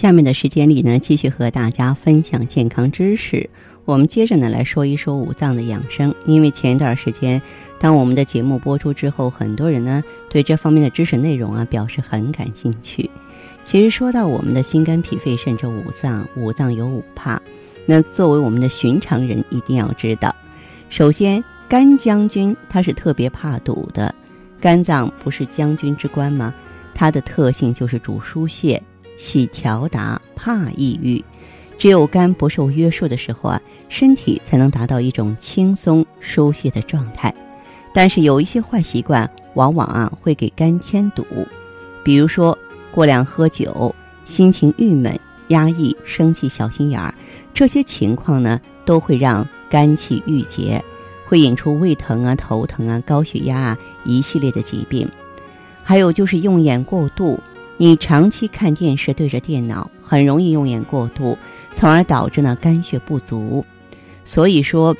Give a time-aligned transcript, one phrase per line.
[0.00, 3.50] 下面的时间里呢，继续和大家分享健康知识。
[3.84, 6.14] 我们接着呢来说一说五脏的养生。
[6.24, 7.42] 因为前一段时间，
[7.78, 13.10] 当我们的节目播出之后，很多人呢对这方面的知识内容啊表示很感兴趣。
[13.62, 17.38] 其实说到我们的心肝脾肺肾这五脏，五脏有五怕。
[17.84, 20.34] 那作为我们的寻常人，一定要知道，
[20.88, 24.14] 首先肝将军他是特别怕堵的。
[24.58, 26.54] 肝脏不是将军之官吗？
[26.94, 28.82] 它的特性就是主疏泄。
[29.20, 31.22] 喜调达，怕抑郁。
[31.76, 37.32] 只有肝不受约束的时候啊，身体才能达到一种轻松疏泄的状态。
[37.92, 41.26] 但是有一些坏习惯，往往啊会给肝添堵，
[42.02, 42.58] 比如说
[42.90, 45.18] 过量喝酒、心情郁闷、
[45.48, 47.14] 压抑、生气、小心眼儿，
[47.52, 50.82] 这些情况呢都会让肝气郁结，
[51.26, 55.06] 会引出胃疼啊、头疼啊、高血压啊一系列的疾病。
[55.82, 57.38] 还有就是用眼过度。
[57.80, 61.38] 你长期看电视对着电脑，很容易用眼过度，
[61.74, 63.64] 从而导致呢肝血不足。
[64.22, 64.94] 所以说，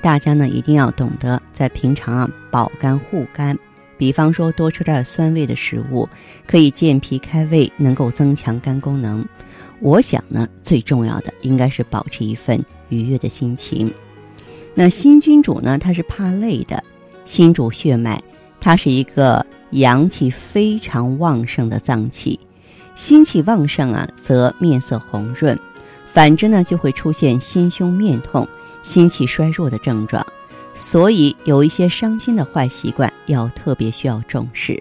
[0.00, 3.58] 大家呢一定要懂得在平常啊保肝护肝。
[3.98, 6.08] 比方说，多吃点酸味的食物，
[6.46, 9.26] 可以健脾开胃，能够增强肝功能。
[9.80, 13.92] 我想呢，最重要的应该是保持一份愉悦的心情。
[14.72, 16.80] 那心君主呢，他是怕累的，
[17.24, 18.22] 心主血脉，
[18.60, 19.44] 它是一个。
[19.74, 22.38] 阳气非常旺盛的脏器，
[22.94, 25.56] 心气旺盛啊，则面色红润；
[26.06, 28.46] 反之呢，就会出现心胸面痛、
[28.82, 30.24] 心气衰弱的症状。
[30.76, 34.80] 所以，有一些伤心的坏习惯要特别需要重视。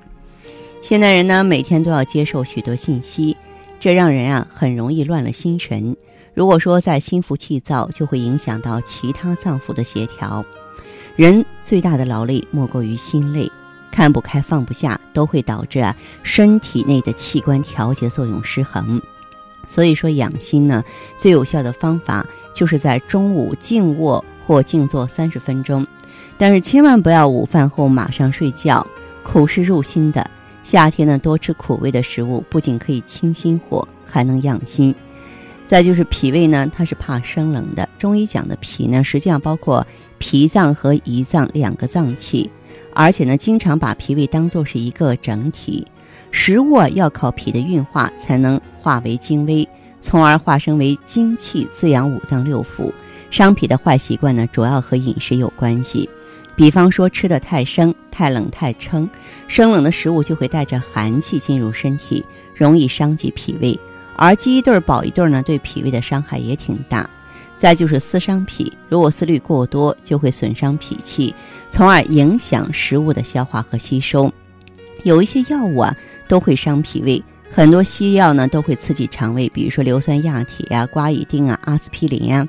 [0.81, 3.35] 现代人呢，每天都要接受许多信息，
[3.79, 5.95] 这让人啊很容易乱了心神。
[6.35, 10.43] 如果说在心浮气躁，就会影响到其他脏腑的协调。
[11.15, 13.51] 人最大的劳累莫过于心累。
[13.93, 18.99] 看不开放不下，都会导致啊身体内的器官调节作用失衡。
[19.67, 20.83] 所以说养心呢，
[21.15, 25.85] 最有效的方法就是在中午静卧或静坐三十分钟，
[26.39, 28.85] 但是千万不要午饭后马上睡觉，
[29.23, 30.27] 苦是入心的。
[30.63, 34.93] 夏天呢，多吃苦味的食物，不仅可以清心火，还能养心。
[35.67, 37.87] 再就是脾胃呢，它是怕生冷的。
[37.99, 39.85] 中医讲的脾呢，实际上包括
[40.17, 42.49] 脾脏和胰脏两个脏器。
[42.95, 45.85] 而且呢，经常把脾胃当作是一个整体，
[46.31, 49.67] 食物要靠脾的运化才能化为精微，
[49.99, 52.91] 从而化生为精气，滋养五脏六腑。
[53.31, 56.07] 伤脾的坏习惯呢，主要和饮食有关系，
[56.55, 59.09] 比方说吃的太生、太冷、太撑，
[59.47, 63.79] 生冷的食物就会带着寒气进入身体，容易伤及脾胃。
[64.15, 67.09] 而饥一顿饱一顿呢，对脾胃的伤害也挺大。
[67.63, 71.33] 再就是思伤脾，如果思虑过多，就会损伤脾气，
[71.69, 74.29] 从而影响食物的消化和吸收。
[75.03, 75.95] 有一些药物啊，
[76.27, 82.45] 都会伤脾胃，很多西药呢都会刺激肠胃，比如说硫酸亚铁啊、瓜乙丁啊、阿司匹林啊。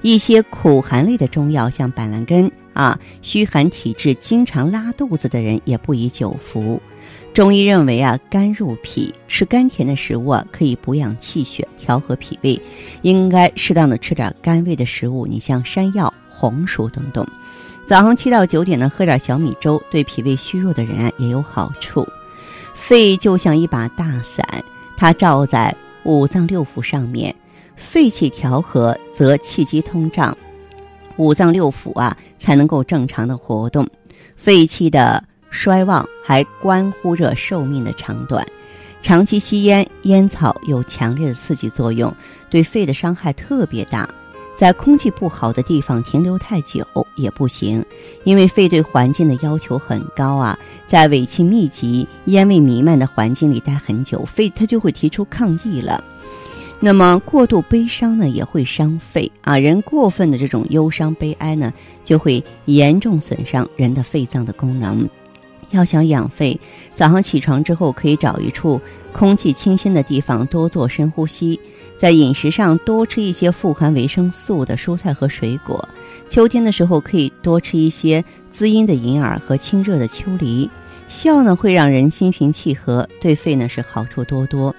[0.00, 6.80] 一些苦寒类的中药，像板蓝根啊，虚寒体质、经常拉肚子的人也不宜久服。
[7.34, 12.60] 中医认为啊，肝入脾，吃甘甜的食物啊，可以补养气血，调和脾胃。
[13.00, 17.26] 应该适当的吃点甘味的食物，你像山药、红薯等等。
[17.86, 22.06] 早上七到九点呢，喝点小米粥，对脾胃虚弱的人啊也有好处。
[22.74, 24.46] 肺就像一把大伞，
[24.98, 27.34] 它罩在五脏六腑上面，
[27.76, 30.36] 肺气调和，则气机通畅，
[31.16, 33.88] 五脏六腑啊才能够正常的活动。
[34.36, 35.24] 肺气的。
[35.52, 38.44] 衰旺还关乎着寿命的长短，
[39.02, 42.12] 长期吸烟、烟草有强烈的刺激作用，
[42.50, 44.08] 对肺的伤害特别大。
[44.54, 47.84] 在空气不好的地方停留太久也不行，
[48.24, 50.58] 因为肺对环境的要求很高啊。
[50.86, 56.02] 在尾气密集、烟味弥漫的环境里待很久，肺它就会提出抗议了。
[56.80, 59.56] 那么过度悲伤呢，也会伤肺啊。
[59.56, 61.72] 人过分的这种忧伤、悲哀呢，
[62.04, 65.08] 就会严重损伤人的肺脏的功能。
[65.72, 66.58] 要想养肺，
[66.94, 68.80] 早上起床之后可以找一处
[69.12, 71.58] 空气清新的地方，多做深呼吸。
[71.96, 75.88] 在饮食上多吃一些富含维生素的蔬菜和水果。
[76.28, 80.68] 秋天的时候可以多吃一些滋阴的银耳和清热的秋梨。
[81.06, 84.74] 笑呢会让人心平气和，对肺呢是好处多多。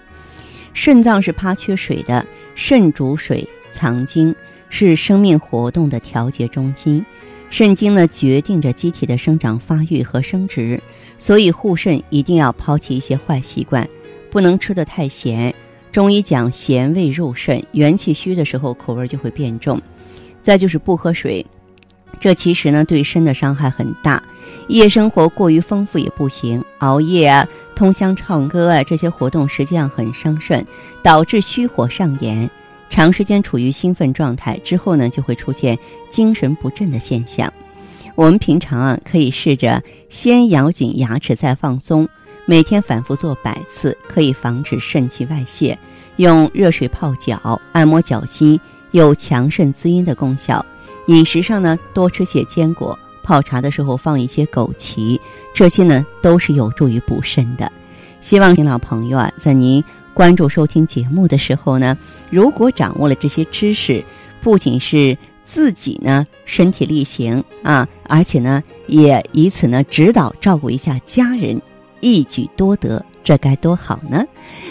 [0.73, 2.25] 肾脏是怕缺水的，
[2.55, 4.35] 肾主水藏精，
[4.69, 7.05] 是生命活动的调节中心。
[7.53, 10.81] 肾精呢，决定着机体的生长发育和生殖，
[11.19, 13.87] 所以护肾一定要抛弃一些坏习惯，
[14.31, 15.53] 不能吃得太咸。
[15.91, 19.79] 中医讲咸味入肾，元气虚的时候口味就会变重。
[20.41, 21.45] 再就是不喝水。
[22.19, 24.19] 这其实呢，对肾的伤害很大。
[24.67, 30.65] 夜生活过于丰富也不行，熬夜啊、通宵唱歌啊，这些活动实际上很伤肾，
[31.03, 32.49] 导致虚火上炎。
[32.93, 35.75] 长时间处于兴奋状态之后呢，就会出现
[36.09, 37.51] 精神不振的现象。
[38.13, 42.07] 我们平常啊，可以试着先咬紧牙齿再放松，
[42.45, 45.75] 每天反复做百次，可以防止肾气外泄。
[46.17, 48.59] 用热水泡脚、按摩脚心，
[48.91, 50.63] 有强肾滋阴的功效。
[51.07, 55.19] 饮食上呢，多吃些坚果，泡茶的时候放一些枸杞，
[55.51, 57.71] 这些呢都是有助于补肾的。
[58.21, 61.97] 希望您老朋友啊，在您关注收听节目的时候呢，
[62.29, 64.03] 如果掌握了这些知识，
[64.41, 71.59] 不仅是自己呢身体力行啊，而且呢也以此呢指导照顾一下家人，
[71.99, 74.23] 一举多得，这该多好呢！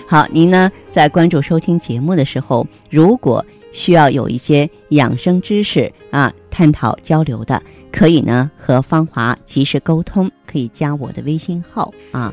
[0.07, 7.61] 好，您呢在关注收听节目的时候，如果需要有一些养生知识啊，探讨交流的，
[7.91, 12.33] 可以呢和芳华及时沟通，可以加我的微信号啊，